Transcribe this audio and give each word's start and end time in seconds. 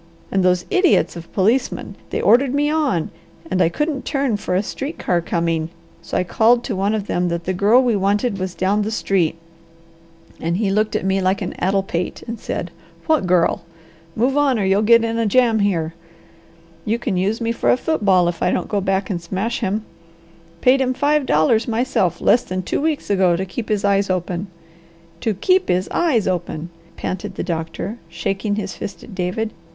And 0.31 0.43
those 0.43 0.65
idiots 0.71 1.15
of 1.15 1.31
policemen! 1.31 1.93
They 2.09 2.19
ordered 2.19 2.55
me 2.55 2.71
on, 2.71 3.11
and 3.51 3.61
I 3.61 3.69
couldn't 3.69 4.03
turn 4.03 4.35
for 4.35 4.55
a 4.55 4.63
street 4.63 4.97
car 4.97 5.21
coming, 5.21 5.69
so 6.01 6.17
I 6.17 6.23
called 6.23 6.63
to 6.63 6.75
one 6.75 6.95
of 6.95 7.05
them 7.05 7.27
that 7.29 7.43
the 7.43 7.53
girl 7.53 7.83
we 7.83 7.95
wanted 7.95 8.39
was 8.39 8.55
down 8.55 8.81
the 8.81 8.89
street, 8.89 9.37
and 10.39 10.57
he 10.57 10.71
looked 10.71 10.95
at 10.95 11.05
me 11.05 11.21
like 11.21 11.43
an 11.43 11.53
addle 11.59 11.83
pate 11.83 12.23
and 12.25 12.39
said, 12.39 12.71
'What 13.05 13.27
girl? 13.27 13.61
Move 14.15 14.35
on 14.37 14.57
or 14.57 14.65
you'll 14.65 14.81
get 14.81 15.03
in 15.05 15.19
a 15.19 15.27
jam 15.27 15.59
here.' 15.59 15.93
You 16.83 16.97
can 16.97 17.15
use 17.15 17.39
me 17.39 17.51
for 17.51 17.69
a 17.69 17.77
football 17.77 18.27
if 18.27 18.41
I 18.41 18.49
don't 18.49 18.67
go 18.69 18.81
back 18.81 19.11
and 19.11 19.21
smash 19.21 19.59
him. 19.59 19.85
Paid 20.61 20.81
him 20.81 20.93
five 20.95 21.27
dollars 21.27 21.67
myself 21.67 22.19
less 22.19 22.41
than 22.43 22.63
two 22.63 22.81
weeks 22.81 23.11
ago 23.11 23.35
to 23.35 23.45
keep 23.45 23.69
his 23.69 23.85
eyes 23.85 24.09
open. 24.09 24.47
'TO 25.19 25.35
KEEP 25.35 25.69
HIS 25.69 25.87
EYES 25.91 26.27
OPEN!'" 26.27 26.69
panted 26.97 27.35
the 27.35 27.43
doctor, 27.43 27.99
shaking 28.09 28.55
his 28.55 28.75
fist 28.75 29.03
at 29.03 29.13
David. 29.13 29.53